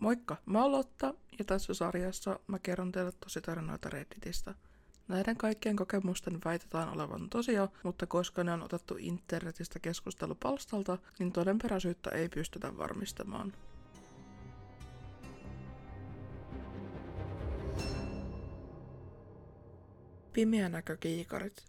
Moikka, 0.00 0.36
mä 0.46 0.62
oon 0.62 0.72
Lotta 0.72 1.14
ja 1.38 1.44
tässä 1.44 1.74
sarjassa 1.74 2.40
mä 2.46 2.58
kerron 2.58 2.92
teille 2.92 3.12
tosi 3.12 3.40
tarinoita 3.40 3.90
Redditistä. 3.90 4.54
Näiden 5.08 5.36
kaikkien 5.36 5.76
kokemusten 5.76 6.38
väitetään 6.44 6.88
olevan 6.88 7.30
tosia, 7.30 7.68
mutta 7.82 8.06
koska 8.06 8.44
ne 8.44 8.52
on 8.52 8.62
otettu 8.62 8.96
internetistä 8.98 9.78
keskustelupalstalta, 9.78 10.98
niin 11.18 11.32
todenperäisyyttä 11.32 12.10
ei 12.10 12.28
pystytä 12.28 12.78
varmistamaan. 12.78 13.52
Pimeä 20.32 20.68
näkökiikarit. 20.68 21.64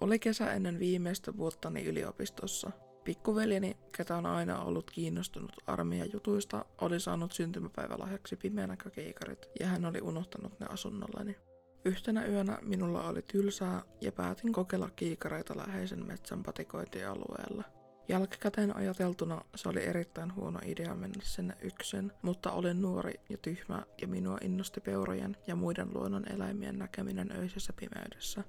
Oli 0.00 0.18
kesä 0.18 0.52
ennen 0.52 0.78
viimeistä 0.78 1.36
vuottani 1.36 1.84
yliopistossa– 1.84 2.70
Pikkuveljeni, 3.08 3.76
ketä 3.96 4.16
on 4.16 4.26
aina 4.26 4.62
ollut 4.62 4.90
kiinnostunut 4.90 5.52
armeijajutuista, 5.66 6.64
oli 6.80 7.00
saanut 7.00 7.32
syntymäpäivälahjaksi 7.32 8.36
pimeänäkökeikarit 8.36 9.48
ja 9.60 9.66
hän 9.66 9.84
oli 9.84 10.00
unohtanut 10.00 10.60
ne 10.60 10.66
asunnollani. 10.68 11.36
Yhtenä 11.84 12.26
yönä 12.26 12.58
minulla 12.62 13.08
oli 13.08 13.22
tylsää 13.22 13.82
ja 14.00 14.12
päätin 14.12 14.52
kokeilla 14.52 14.90
kiikareita 14.90 15.56
läheisen 15.56 16.06
metsän 16.06 16.42
patikointialueella. 16.42 17.64
Jälkikäteen 18.08 18.76
ajateltuna 18.76 19.40
se 19.54 19.68
oli 19.68 19.84
erittäin 19.84 20.34
huono 20.34 20.60
idea 20.64 20.94
mennä 20.94 21.22
sinne 21.22 21.54
yksin, 21.62 22.12
mutta 22.22 22.52
olin 22.52 22.82
nuori 22.82 23.14
ja 23.28 23.38
tyhmä 23.38 23.82
ja 24.02 24.08
minua 24.08 24.38
innosti 24.42 24.80
peurojen 24.80 25.36
ja 25.46 25.56
muiden 25.56 25.94
luonnon 25.94 26.32
eläimien 26.32 26.78
näkeminen 26.78 27.32
öisessä 27.32 27.72
pimeydessä. 27.72 28.44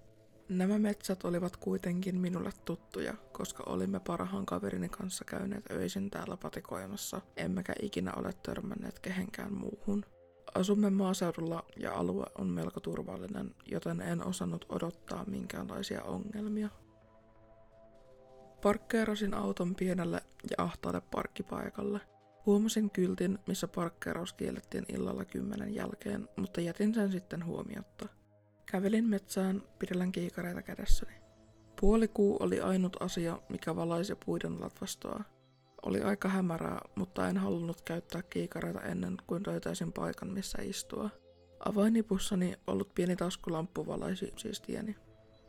Nämä 0.49 0.79
metsät 0.79 1.25
olivat 1.25 1.57
kuitenkin 1.57 2.19
minulle 2.19 2.49
tuttuja, 2.65 3.13
koska 3.31 3.63
olimme 3.65 3.99
parhaan 3.99 4.45
kaverini 4.45 4.89
kanssa 4.89 5.25
käyneet 5.25 5.71
öisin 5.71 6.09
täällä 6.09 6.37
patikoimassa, 6.37 7.21
emmekä 7.37 7.73
ikinä 7.81 8.13
ole 8.13 8.33
törmänneet 8.43 8.99
kehenkään 8.99 9.53
muuhun. 9.53 10.05
Asumme 10.55 10.89
maaseudulla 10.89 11.65
ja 11.77 11.93
alue 11.93 12.25
on 12.37 12.47
melko 12.47 12.79
turvallinen, 12.79 13.55
joten 13.65 14.01
en 14.01 14.25
osannut 14.27 14.65
odottaa 14.69 15.25
minkäänlaisia 15.25 16.03
ongelmia. 16.03 16.69
Parkkeerasin 18.61 19.33
auton 19.33 19.75
pienelle 19.75 20.21
ja 20.51 20.63
ahtaalle 20.63 21.01
parkkipaikalle. 21.01 22.01
Huomasin 22.45 22.89
kyltin, 22.89 23.39
missä 23.47 23.67
parkkeeraus 23.67 24.33
kiellettiin 24.33 24.85
illalla 24.87 25.25
kymmenen 25.25 25.75
jälkeen, 25.75 26.29
mutta 26.35 26.61
jätin 26.61 26.93
sen 26.93 27.11
sitten 27.11 27.45
huomiotta– 27.45 28.09
Kävelin 28.71 29.05
metsään 29.05 29.63
pidellän 29.79 30.11
kiikareita 30.11 30.61
kädessäni. 30.61 31.13
Puolikuu 31.81 32.37
oli 32.39 32.61
ainut 32.61 32.97
asia, 32.99 33.39
mikä 33.49 33.75
valaisi 33.75 34.15
puiden 34.25 34.61
latvastoa. 34.61 35.23
Oli 35.85 36.01
aika 36.01 36.29
hämärää, 36.29 36.81
mutta 36.95 37.27
en 37.27 37.37
halunnut 37.37 37.81
käyttää 37.81 38.21
kiikareita 38.21 38.81
ennen 38.81 39.17
kuin 39.27 39.43
löytäisin 39.47 39.93
paikan, 39.93 40.29
missä 40.29 40.61
istua. 40.61 41.09
Avainipussani 41.65 42.55
ollut 42.67 42.95
pieni 42.95 43.15
taskulamppu 43.15 43.87
valaisi 43.87 44.33
siis 44.37 44.61
tieni. 44.61 44.95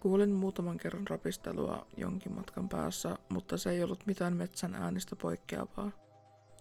Kuulin 0.01 0.31
muutaman 0.31 0.79
kerran 0.79 1.07
rapistelua 1.07 1.87
jonkin 1.97 2.34
matkan 2.34 2.69
päässä, 2.69 3.19
mutta 3.29 3.59
se 3.59 3.71
ei 3.71 3.83
ollut 3.83 4.07
mitään 4.07 4.37
metsän 4.37 4.75
äänistä 4.75 5.17
poikkeavaa. 5.17 5.91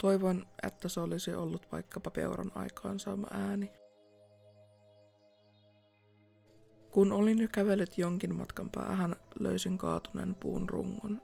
Toivon, 0.00 0.46
että 0.62 0.88
se 0.88 1.00
olisi 1.00 1.34
ollut 1.34 1.72
vaikkapa 1.72 2.10
peuran 2.10 2.52
aikaan 2.54 2.98
saama 2.98 3.26
ääni. 3.30 3.79
Kun 6.90 7.12
olin 7.12 7.38
jo 7.38 7.48
kävellyt 7.52 7.98
jonkin 7.98 8.34
matkan 8.34 8.70
päähän, 8.70 9.16
löysin 9.40 9.78
kaatuneen 9.78 10.34
puun 10.34 10.68
rungon. 10.68 11.22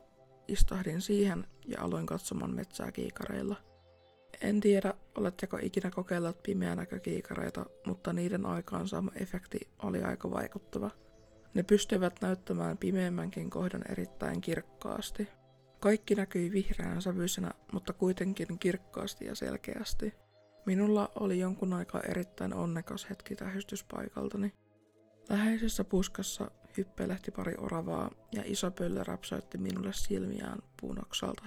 Istahdin 0.48 1.00
siihen 1.00 1.46
ja 1.66 1.80
aloin 1.80 2.06
katsomaan 2.06 2.54
metsää 2.54 2.92
kiikareilla. 2.92 3.56
En 4.40 4.60
tiedä, 4.60 4.94
oletteko 5.14 5.58
ikinä 5.62 5.90
kokeilleet 5.90 6.42
pimeänäkökiikareita, 6.42 7.66
mutta 7.86 8.12
niiden 8.12 8.46
aikaansaama 8.46 9.12
efekti 9.14 9.60
oli 9.82 10.02
aika 10.02 10.30
vaikuttava. 10.30 10.90
Ne 11.54 11.62
pystyvät 11.62 12.20
näyttämään 12.20 12.78
pimeämmänkin 12.78 13.50
kohdan 13.50 13.82
erittäin 13.90 14.40
kirkkaasti. 14.40 15.28
Kaikki 15.80 16.14
näkyi 16.14 16.52
vihreän 16.52 17.02
sävyisenä, 17.02 17.50
mutta 17.72 17.92
kuitenkin 17.92 18.58
kirkkaasti 18.58 19.24
ja 19.24 19.34
selkeästi. 19.34 20.14
Minulla 20.66 21.12
oli 21.14 21.38
jonkun 21.38 21.72
aikaa 21.72 22.00
erittäin 22.00 22.54
onnekas 22.54 23.10
hetki 23.10 23.36
tähystyspaikaltani. 23.36 24.52
Läheisessä 25.28 25.84
puskassa 25.84 26.50
hyppelehti 26.76 27.30
pari 27.30 27.54
oravaa 27.58 28.10
ja 28.32 28.42
iso 28.44 28.70
pöllö 28.70 29.04
rapsautti 29.04 29.58
minulle 29.58 29.92
silmiään 29.92 30.58
puunoksalta. 30.80 31.44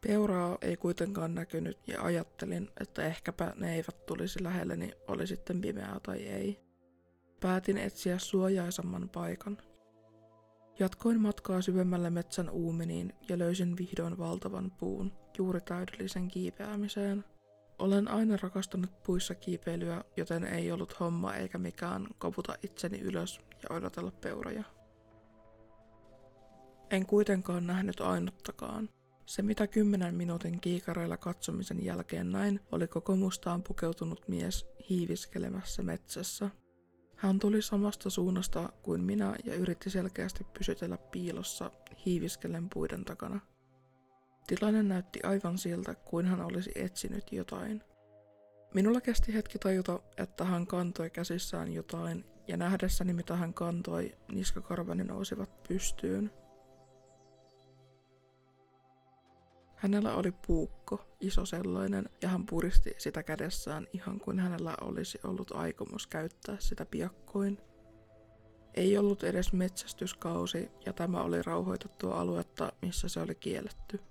Peuraa 0.00 0.58
ei 0.62 0.76
kuitenkaan 0.76 1.34
näkynyt 1.34 1.78
ja 1.86 2.02
ajattelin, 2.02 2.70
että 2.80 3.02
ehkäpä 3.02 3.52
ne 3.56 3.74
eivät 3.74 4.06
tulisi 4.06 4.42
lähelleni, 4.42 4.92
oli 5.08 5.26
sitten 5.26 5.60
pimeää 5.60 6.00
tai 6.02 6.18
ei. 6.18 6.60
Päätin 7.40 7.78
etsiä 7.78 8.18
suojaisamman 8.18 9.08
paikan. 9.08 9.58
Jatkoin 10.78 11.20
matkaa 11.20 11.62
syvemmälle 11.62 12.10
metsän 12.10 12.50
uumeniin 12.50 13.12
ja 13.28 13.38
löysin 13.38 13.76
vihdoin 13.76 14.18
valtavan 14.18 14.70
puun, 14.70 15.12
juuri 15.38 15.60
täydellisen 15.60 16.28
kiipeämiseen– 16.28 17.24
olen 17.80 18.08
aina 18.08 18.36
rakastanut 18.42 19.02
puissa 19.02 19.34
kiipeilyä, 19.34 20.04
joten 20.16 20.44
ei 20.44 20.72
ollut 20.72 21.00
homma 21.00 21.34
eikä 21.34 21.58
mikään 21.58 22.06
koputa 22.18 22.54
itseni 22.62 22.98
ylös 22.98 23.40
ja 23.62 23.76
odotella 23.76 24.10
peuroja. 24.10 24.64
En 26.90 27.06
kuitenkaan 27.06 27.66
nähnyt 27.66 28.00
ainuttakaan. 28.00 28.88
Se 29.26 29.42
mitä 29.42 29.66
kymmenen 29.66 30.14
minuutin 30.14 30.60
kiikareilla 30.60 31.16
katsomisen 31.16 31.84
jälkeen 31.84 32.32
näin, 32.32 32.60
oli 32.72 32.86
koko 32.86 33.16
mustaan 33.16 33.62
pukeutunut 33.62 34.28
mies 34.28 34.66
hiiviskelemässä 34.88 35.82
metsässä. 35.82 36.50
Hän 37.16 37.38
tuli 37.38 37.62
samasta 37.62 38.10
suunnasta 38.10 38.72
kuin 38.82 39.04
minä 39.04 39.36
ja 39.44 39.54
yritti 39.54 39.90
selkeästi 39.90 40.44
pysytellä 40.58 40.96
piilossa 40.96 41.70
hiiviskellen 42.06 42.68
puiden 42.74 43.04
takana. 43.04 43.40
Tilanne 44.50 44.82
näytti 44.82 45.20
aivan 45.22 45.58
siltä, 45.58 45.94
kuin 45.94 46.26
hän 46.26 46.40
olisi 46.40 46.70
etsinyt 46.74 47.32
jotain. 47.32 47.82
Minulla 48.74 49.00
kesti 49.00 49.34
hetki 49.34 49.58
tajuta, 49.58 50.00
että 50.16 50.44
hän 50.44 50.66
kantoi 50.66 51.10
käsissään 51.10 51.72
jotain, 51.72 52.24
ja 52.48 52.56
nähdessäni 52.56 53.12
mitä 53.12 53.36
hän 53.36 53.54
kantoi, 53.54 54.12
niskakarvani 54.32 55.04
nousivat 55.04 55.62
pystyyn. 55.68 56.30
Hänellä 59.76 60.14
oli 60.14 60.32
puukko, 60.46 61.16
iso 61.20 61.46
sellainen, 61.46 62.08
ja 62.22 62.28
hän 62.28 62.46
puristi 62.46 62.94
sitä 62.98 63.22
kädessään 63.22 63.86
ihan 63.92 64.20
kuin 64.20 64.38
hänellä 64.38 64.74
olisi 64.80 65.18
ollut 65.24 65.52
aikomus 65.52 66.06
käyttää 66.06 66.56
sitä 66.58 66.86
piakkoin. 66.86 67.58
Ei 68.74 68.98
ollut 68.98 69.22
edes 69.22 69.52
metsästyskausi, 69.52 70.70
ja 70.86 70.92
tämä 70.92 71.22
oli 71.22 71.42
rauhoitettua 71.42 72.20
aluetta, 72.20 72.72
missä 72.82 73.08
se 73.08 73.20
oli 73.20 73.34
kielletty. 73.34 74.09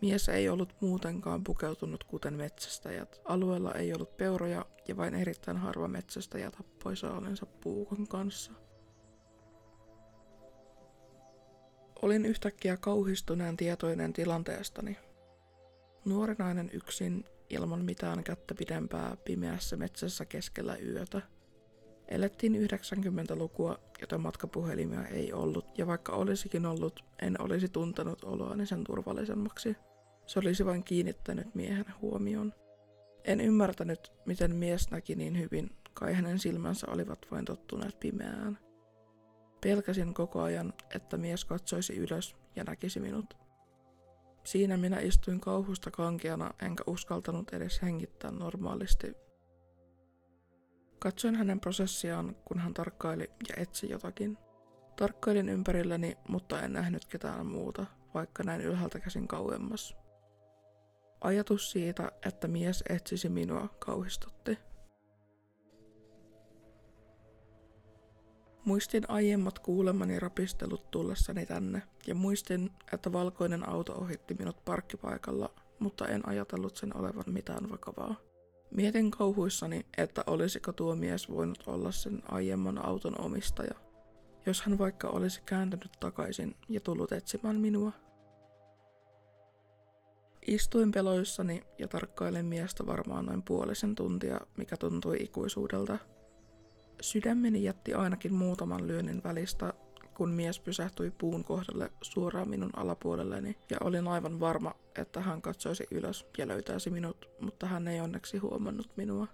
Mies 0.00 0.28
ei 0.28 0.48
ollut 0.48 0.76
muutenkaan 0.80 1.44
pukeutunut 1.44 2.04
kuten 2.04 2.34
metsästäjät. 2.34 3.20
Alueella 3.24 3.72
ei 3.72 3.94
ollut 3.94 4.16
peuroja 4.16 4.66
ja 4.88 4.96
vain 4.96 5.14
erittäin 5.14 5.56
harva 5.56 5.88
metsästäjä 5.88 6.50
tappoi 6.50 6.96
saalensa 6.96 7.46
puukon 7.46 8.08
kanssa. 8.08 8.52
Olin 12.02 12.26
yhtäkkiä 12.26 12.76
kauhistuneen 12.76 13.56
tietoinen 13.56 14.12
tilanteestani. 14.12 14.98
Nuori 16.04 16.34
nainen 16.38 16.70
yksin, 16.72 17.24
ilman 17.50 17.84
mitään 17.84 18.24
kättä 18.24 18.54
pidempää, 18.54 19.16
pimeässä 19.24 19.76
metsässä 19.76 20.24
keskellä 20.24 20.76
yötä. 20.76 21.22
Elettiin 22.08 22.54
90-lukua, 22.54 23.78
joten 24.00 24.20
matkapuhelimia 24.20 25.06
ei 25.06 25.32
ollut, 25.32 25.78
ja 25.78 25.86
vaikka 25.86 26.12
olisikin 26.12 26.66
ollut, 26.66 27.04
en 27.22 27.40
olisi 27.42 27.68
tuntenut 27.68 28.24
oloani 28.24 28.66
sen 28.66 28.84
turvallisemmaksi. 28.84 29.76
Se 30.30 30.38
olisi 30.38 30.66
vain 30.66 30.84
kiinnittänyt 30.84 31.54
miehen 31.54 31.84
huomion. 32.00 32.54
En 33.24 33.40
ymmärtänyt, 33.40 34.12
miten 34.26 34.56
mies 34.56 34.90
näki 34.90 35.14
niin 35.14 35.38
hyvin, 35.38 35.70
kai 35.94 36.12
hänen 36.14 36.38
silmänsä 36.38 36.86
olivat 36.90 37.18
vain 37.30 37.44
tottuneet 37.44 38.00
pimeään. 38.00 38.58
Pelkäsin 39.60 40.14
koko 40.14 40.42
ajan, 40.42 40.72
että 40.94 41.16
mies 41.16 41.44
katsoisi 41.44 41.96
ylös 41.96 42.36
ja 42.56 42.64
näkisi 42.64 43.00
minut. 43.00 43.36
Siinä 44.44 44.76
minä 44.76 45.00
istuin 45.00 45.40
kauhusta 45.40 45.90
kankeana, 45.90 46.50
enkä 46.62 46.84
uskaltanut 46.86 47.50
edes 47.52 47.82
hengittää 47.82 48.30
normaalisti. 48.30 49.14
Katsoin 50.98 51.34
hänen 51.34 51.60
prosessiaan, 51.60 52.36
kun 52.44 52.58
hän 52.58 52.74
tarkkaili 52.74 53.30
ja 53.48 53.54
etsi 53.62 53.90
jotakin. 53.90 54.38
Tarkkailin 54.96 55.48
ympärilleni, 55.48 56.16
mutta 56.28 56.62
en 56.62 56.72
nähnyt 56.72 57.04
ketään 57.04 57.46
muuta, 57.46 57.86
vaikka 58.14 58.42
näin 58.42 58.60
ylhäältä 58.60 59.00
käsin 59.00 59.28
kauemmas. 59.28 59.99
Ajatus 61.20 61.70
siitä, 61.70 62.12
että 62.26 62.48
mies 62.48 62.84
etsisi 62.88 63.28
minua, 63.28 63.68
kauhistutti. 63.78 64.58
Muistin 68.64 69.02
aiemmat 69.08 69.58
kuulemani 69.58 70.20
rapistelut 70.20 70.90
tullessani 70.90 71.46
tänne, 71.46 71.82
ja 72.06 72.14
muistin, 72.14 72.70
että 72.92 73.12
valkoinen 73.12 73.68
auto 73.68 73.92
ohitti 73.92 74.34
minut 74.34 74.64
parkkipaikalla, 74.64 75.54
mutta 75.78 76.08
en 76.08 76.28
ajatellut 76.28 76.76
sen 76.76 76.96
olevan 76.96 77.24
mitään 77.26 77.70
vakavaa. 77.70 78.14
Mietin 78.70 79.10
kauhuissani, 79.10 79.86
että 79.98 80.24
olisiko 80.26 80.72
tuo 80.72 80.96
mies 80.96 81.30
voinut 81.30 81.62
olla 81.66 81.92
sen 81.92 82.22
aiemman 82.28 82.86
auton 82.86 83.20
omistaja, 83.20 83.74
jos 84.46 84.62
hän 84.62 84.78
vaikka 84.78 85.08
olisi 85.08 85.42
kääntynyt 85.46 85.92
takaisin 86.00 86.56
ja 86.68 86.80
tullut 86.80 87.12
etsimään 87.12 87.56
minua. 87.56 87.92
Istuin 90.46 90.92
peloissani 90.92 91.62
ja 91.78 91.88
tarkkailin 91.88 92.46
miestä 92.46 92.86
varmaan 92.86 93.26
noin 93.26 93.42
puolisen 93.42 93.94
tuntia, 93.94 94.40
mikä 94.56 94.76
tuntui 94.76 95.16
ikuisuudelta. 95.20 95.98
Sydämeni 97.00 97.64
jätti 97.64 97.94
ainakin 97.94 98.34
muutaman 98.34 98.86
lyönnin 98.86 99.22
välistä, 99.24 99.72
kun 100.14 100.30
mies 100.30 100.60
pysähtyi 100.60 101.10
puun 101.10 101.44
kohdalle 101.44 101.92
suoraan 102.02 102.48
minun 102.48 102.70
alapuolelleni 102.76 103.56
ja 103.70 103.76
olin 103.84 104.08
aivan 104.08 104.40
varma, 104.40 104.74
että 104.98 105.20
hän 105.20 105.42
katsoisi 105.42 105.86
ylös 105.90 106.26
ja 106.38 106.48
löytäisi 106.48 106.90
minut, 106.90 107.28
mutta 107.40 107.66
hän 107.66 107.88
ei 107.88 108.00
onneksi 108.00 108.38
huomannut 108.38 108.96
minua. 108.96 109.26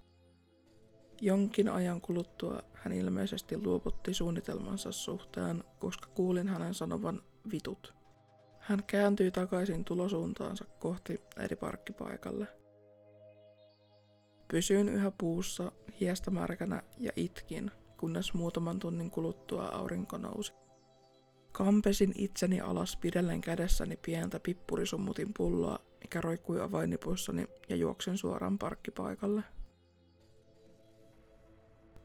Jonkin 1.21 1.69
ajan 1.69 2.01
kuluttua 2.01 2.63
hän 2.75 2.93
ilmeisesti 2.93 3.63
luovutti 3.65 4.15
suunnitelmansa 4.15 4.93
suhteen, 4.93 5.65
koska 5.79 6.09
kuulin 6.15 6.49
hänen 6.49 6.75
sanovan 6.75 7.23
vitut. 7.51 7.95
Hän 8.67 8.83
kääntyi 8.87 9.31
takaisin 9.31 9.85
tulosuuntaansa 9.85 10.65
kohti 10.79 11.21
eri 11.37 11.57
parkkipaikalle. 11.57 12.47
Pysyin 14.49 14.89
yhä 14.89 15.13
puussa, 15.19 15.73
hiestä 16.01 16.31
märkänä 16.31 16.83
ja 16.99 17.13
itkin, 17.17 17.71
kunnes 17.97 18.35
muutaman 18.35 18.79
tunnin 18.79 19.11
kuluttua 19.11 19.69
aurinko 19.69 20.19
nousi. 20.19 20.53
Kampesin 21.53 22.13
itseni 22.19 22.61
alas 22.61 22.97
pidellen 22.97 23.41
kädessäni 23.41 23.97
pientä 23.97 24.41
pippurisummutin 24.41 25.33
pulloa, 25.37 25.79
mikä 26.01 26.21
roikkui 26.21 26.61
avainipussani 26.61 27.47
ja 27.69 27.77
juoksin 27.77 28.19
suoraan 28.19 28.59
parkkipaikalle. 28.59 29.43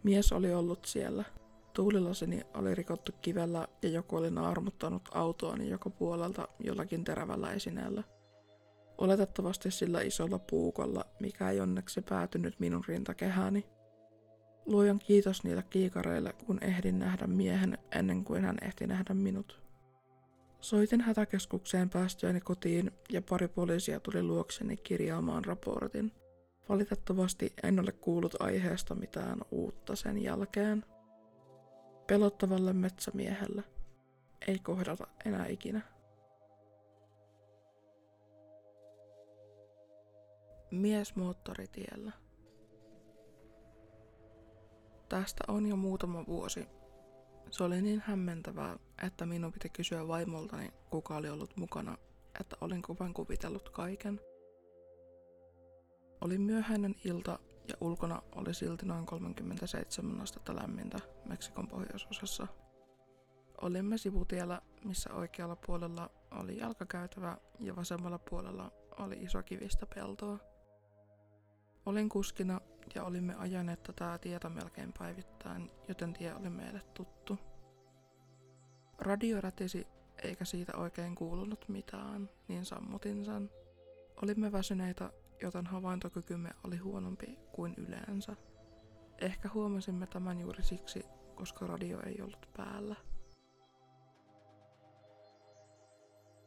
Mies 0.03 0.31
oli 0.31 0.53
ollut 0.53 0.85
siellä. 0.85 1.23
Tuulilasini 1.73 2.41
oli 2.53 2.75
rikottu 2.75 3.11
kivellä 3.21 3.67
ja 3.81 3.89
joku 3.89 4.15
oli 4.15 4.31
naarmuttanut 4.31 5.09
autoani 5.13 5.69
joka 5.69 5.89
puolelta 5.89 6.47
jollakin 6.59 7.03
terävällä 7.03 7.51
esineellä. 7.51 8.03
Oletettavasti 8.97 9.71
sillä 9.71 10.01
isolla 10.01 10.39
puukolla, 10.39 11.05
mikä 11.19 11.49
ei 11.49 11.59
onneksi 11.59 12.01
päätynyt 12.01 12.59
minun 12.59 12.83
rintakehääni. 12.87 13.65
Luojan 14.65 14.99
kiitos 14.99 15.43
niille 15.43 15.63
kiikareille, 15.69 16.33
kun 16.33 16.57
ehdin 16.61 16.99
nähdä 16.99 17.27
miehen 17.27 17.77
ennen 17.95 18.23
kuin 18.23 18.43
hän 18.43 18.57
ehti 18.61 18.87
nähdä 18.87 19.13
minut. 19.13 19.61
Soitin 20.61 21.01
hätäkeskukseen 21.01 21.89
päästyäni 21.89 22.41
kotiin 22.41 22.91
ja 23.11 23.21
pari 23.21 23.47
poliisia 23.47 23.99
tuli 23.99 24.23
luokseni 24.23 24.77
kirjaamaan 24.77 25.45
raportin. 25.45 26.11
Valitettavasti 26.69 27.53
en 27.63 27.79
ole 27.79 27.91
kuullut 27.91 28.41
aiheesta 28.41 28.95
mitään 28.95 29.39
uutta 29.51 29.95
sen 29.95 30.23
jälkeen. 30.23 30.85
Pelottavalle 32.11 32.73
metsämiehelle 32.73 33.63
ei 34.47 34.59
kohdata 34.59 35.07
enää 35.25 35.47
ikinä. 35.47 35.81
Mies 40.71 41.15
moottoritiellä. 41.15 42.11
Tästä 45.09 45.43
on 45.47 45.65
jo 45.65 45.75
muutama 45.75 46.25
vuosi. 46.25 46.67
Se 47.51 47.63
oli 47.63 47.81
niin 47.81 48.03
hämmentävää, 48.05 48.79
että 49.03 49.25
minun 49.25 49.51
piti 49.51 49.69
kysyä 49.69 50.07
vaimoltani, 50.07 50.69
kuka 50.89 51.17
oli 51.17 51.29
ollut 51.29 51.57
mukana, 51.57 51.97
että 52.39 52.55
olin 52.61 52.81
vain 52.99 53.13
kuvitellut 53.13 53.69
kaiken. 53.69 54.19
Oli 56.21 56.37
myöhäinen 56.37 56.95
ilta 57.05 57.39
ja 57.71 57.77
ulkona 57.81 58.21
oli 58.35 58.53
silti 58.53 58.85
noin 58.85 59.05
37 59.05 60.21
astetta 60.21 60.55
lämmintä 60.55 60.99
Meksikon 61.25 61.67
pohjoisosassa. 61.67 62.47
Olimme 63.61 63.97
sivutiellä, 63.97 64.61
missä 64.85 65.13
oikealla 65.13 65.55
puolella 65.55 66.09
oli 66.31 66.57
jalkakäytävä 66.57 67.37
ja 67.59 67.75
vasemmalla 67.75 68.19
puolella 68.19 68.71
oli 68.99 69.15
iso 69.15 69.43
kivistä 69.43 69.85
peltoa. 69.95 70.37
Olin 71.85 72.09
kuskina 72.09 72.61
ja 72.95 73.03
olimme 73.03 73.35
ajaneet 73.35 73.83
tätä 73.83 74.17
tietä 74.17 74.49
melkein 74.49 74.93
päivittäin, 74.99 75.71
joten 75.87 76.13
tie 76.13 76.35
oli 76.35 76.49
meille 76.49 76.81
tuttu. 76.93 77.37
Radio 78.97 79.41
rätisi, 79.41 79.87
eikä 80.23 80.45
siitä 80.45 80.77
oikein 80.77 81.15
kuulunut 81.15 81.69
mitään, 81.69 82.29
niin 82.47 82.65
sammutin 82.65 83.25
sen. 83.25 83.49
Olimme 84.21 84.51
väsyneitä, 84.51 85.13
joten 85.41 85.65
havaintokykymme 85.67 86.49
oli 86.63 86.77
huonompi 86.77 87.39
kuin 87.51 87.73
yleensä. 87.77 88.35
Ehkä 89.21 89.49
huomasimme 89.53 90.07
tämän 90.07 90.39
juuri 90.39 90.63
siksi, 90.63 91.05
koska 91.35 91.67
radio 91.67 91.99
ei 92.05 92.21
ollut 92.21 92.49
päällä. 92.57 92.95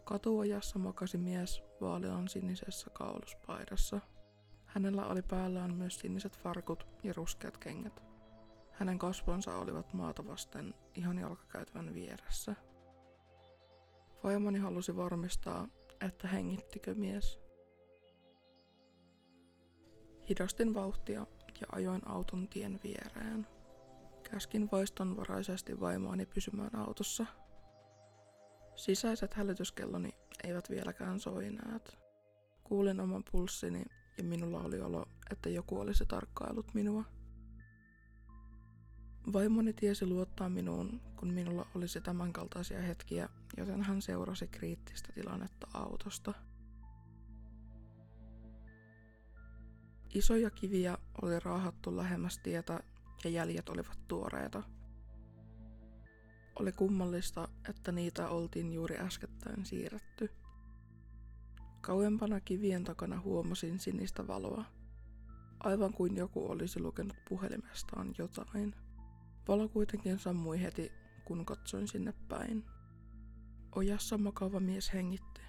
Katuojassa 0.04 0.78
makasi 0.78 1.18
mies 1.18 1.62
vaalean 1.80 2.28
sinisessä 2.28 2.90
kauluspaidassa– 2.90 4.00
Hänellä 4.74 5.06
oli 5.06 5.22
päällään 5.22 5.74
myös 5.74 6.00
siniset 6.00 6.38
farkut 6.38 6.86
ja 7.02 7.12
ruskeat 7.16 7.58
kengät. 7.58 8.02
Hänen 8.72 8.98
kasvonsa 8.98 9.56
olivat 9.56 9.92
maata 9.92 10.26
vasten 10.26 10.74
ihan 10.94 11.18
jalkakäytävän 11.18 11.94
vieressä. 11.94 12.54
Vaimoni 14.24 14.58
halusi 14.58 14.96
varmistaa, 14.96 15.68
että 16.00 16.28
hengittikö 16.28 16.94
mies. 16.94 17.40
Hidastin 20.28 20.74
vauhtia 20.74 21.26
ja 21.60 21.66
ajoin 21.72 22.08
auton 22.08 22.48
tien 22.48 22.80
viereen. 22.84 23.46
Käskin 24.30 24.68
vaistonvaraisesti 24.72 25.80
vaimoani 25.80 26.26
pysymään 26.26 26.76
autossa. 26.76 27.26
Sisäiset 28.76 29.34
hälytyskelloni 29.34 30.14
eivät 30.44 30.70
vieläkään 30.70 31.20
soineet. 31.20 31.98
Kuulin 32.64 33.00
oman 33.00 33.24
pulssini 33.32 33.82
ja 34.18 34.24
minulla 34.24 34.60
oli 34.60 34.80
olo, 34.80 35.06
että 35.30 35.48
joku 35.48 35.80
olisi 35.80 36.06
tarkkaillut 36.06 36.74
minua. 36.74 37.04
Vaimoni 39.32 39.72
tiesi 39.72 40.06
luottaa 40.06 40.48
minuun, 40.48 41.00
kun 41.16 41.28
minulla 41.28 41.66
olisi 41.74 42.00
tämänkaltaisia 42.00 42.82
hetkiä, 42.82 43.28
joten 43.56 43.82
hän 43.82 44.02
seurasi 44.02 44.46
kriittistä 44.46 45.12
tilannetta 45.12 45.66
autosta. 45.74 46.34
Isoja 50.14 50.50
kiviä 50.50 50.98
oli 51.22 51.40
raahattu 51.40 51.96
lähemmäs 51.96 52.38
tietä 52.38 52.80
ja 53.24 53.30
jäljet 53.30 53.68
olivat 53.68 53.98
tuoreita. 54.08 54.62
Oli 56.58 56.72
kummallista, 56.72 57.48
että 57.68 57.92
niitä 57.92 58.28
oltiin 58.28 58.72
juuri 58.72 58.98
äskettäin 58.98 59.66
siirretty– 59.66 60.30
Kauempana 61.84 62.40
kivien 62.40 62.84
takana 62.84 63.20
huomasin 63.20 63.78
sinistä 63.78 64.26
valoa. 64.26 64.64
Aivan 65.60 65.92
kuin 65.92 66.16
joku 66.16 66.50
olisi 66.50 66.80
lukenut 66.80 67.16
puhelimestaan 67.28 68.14
jotain. 68.18 68.74
Valo 69.48 69.68
kuitenkin 69.68 70.18
sammui 70.18 70.62
heti, 70.62 70.92
kun 71.24 71.46
katsoin 71.46 71.88
sinne 71.88 72.14
päin. 72.28 72.64
Ojassa 73.76 74.18
makava 74.18 74.60
mies 74.60 74.92
hengitti. 74.92 75.40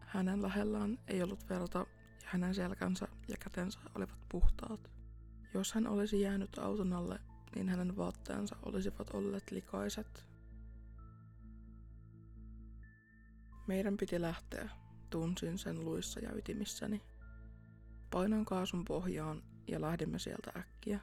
Hänen 0.00 0.42
lähellään 0.42 0.98
ei 1.08 1.22
ollut 1.22 1.48
verta 1.48 1.86
hänen 2.28 2.54
selkänsä 2.54 3.08
ja 3.28 3.36
kätensä 3.36 3.78
olivat 3.94 4.18
puhtaat. 4.28 4.90
Jos 5.54 5.72
hän 5.72 5.86
olisi 5.86 6.20
jäänyt 6.20 6.58
auton 6.58 6.92
alle, 6.92 7.20
niin 7.54 7.68
hänen 7.68 7.96
vaatteensa 7.96 8.56
olisivat 8.62 9.10
olleet 9.10 9.50
likaiset. 9.50 10.26
Meidän 13.66 13.96
piti 13.96 14.20
lähteä, 14.20 14.70
Tunsin 15.10 15.58
sen 15.58 15.84
luissa 15.84 16.20
ja 16.20 16.32
ytimissäni. 16.32 17.02
Painoin 18.10 18.44
kaasun 18.44 18.84
pohjaan 18.84 19.42
ja 19.66 19.80
lähdimme 19.80 20.18
sieltä 20.18 20.52
äkkiä. 20.56 21.00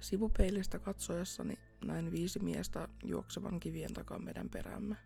Sivupeilistä 0.00 0.78
katsoessani 0.78 1.58
näin 1.84 2.12
viisi 2.12 2.38
miestä 2.38 2.88
juoksevan 3.04 3.60
kivien 3.60 3.94
takaa 3.94 4.18
meidän 4.18 4.48
perämme. 4.50 4.96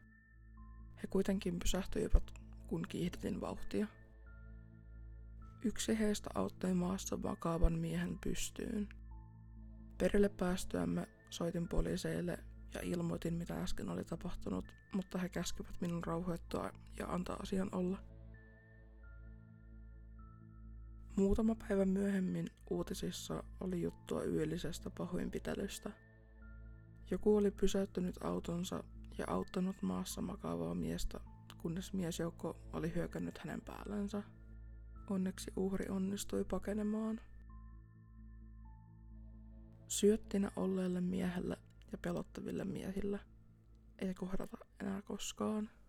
He 1.02 1.06
kuitenkin 1.10 1.58
pysähtyivät, 1.58 2.30
kun 2.66 2.82
kiihdytin 2.88 3.40
vauhtia. 3.40 3.86
Yksi 5.66 5.98
heistä 5.98 6.30
auttoi 6.34 6.74
maassa 6.74 7.22
vakaavan 7.22 7.78
miehen 7.78 8.18
pystyyn. 8.18 8.88
Perille 9.98 10.28
päästyämme 10.28 11.08
soitin 11.30 11.68
poliiseille 11.68 12.38
ja 12.74 12.80
ilmoitin, 12.82 13.34
mitä 13.34 13.62
äsken 13.62 13.88
oli 13.88 14.04
tapahtunut, 14.04 14.64
mutta 14.92 15.18
he 15.18 15.28
käskivät 15.28 15.80
minun 15.80 16.04
rauhoittua 16.04 16.70
ja 16.98 17.06
antaa 17.06 17.36
asian 17.36 17.68
olla. 17.72 17.98
Muutama 21.16 21.54
päivä 21.54 21.84
myöhemmin 21.84 22.50
uutisissa 22.70 23.44
oli 23.60 23.82
juttua 23.82 24.24
yöllisestä 24.24 24.90
pahoinpitelystä. 24.90 25.90
Joku 27.10 27.36
oli 27.36 27.50
pysäyttänyt 27.50 28.24
autonsa 28.24 28.84
ja 29.18 29.24
auttanut 29.28 29.82
maassa 29.82 30.20
makaavaa 30.20 30.74
miestä, 30.74 31.20
kunnes 31.58 31.92
miesjoukko 31.92 32.56
oli 32.72 32.94
hyökännyt 32.94 33.38
hänen 33.38 33.60
päällensä. 33.60 34.22
Onneksi 35.10 35.52
uhri 35.56 35.86
onnistui 35.88 36.44
pakenemaan. 36.44 37.20
Syöttinä 39.88 40.50
olleelle 40.56 41.00
miehelle 41.00 41.58
ja 41.92 41.98
pelottaville 41.98 42.64
miehille 42.64 43.20
ei 43.98 44.14
kohdata 44.14 44.58
enää 44.80 45.02
koskaan. 45.02 45.70